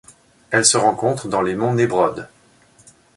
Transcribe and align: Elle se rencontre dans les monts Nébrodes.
Elle 0.49 0.65
se 0.65 0.77
rencontre 0.77 1.27
dans 1.27 1.43
les 1.43 1.53
monts 1.53 1.75
Nébrodes. 1.75 2.27